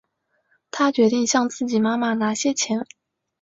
[0.71, 2.87] 她决定向自己妈妈拿些钱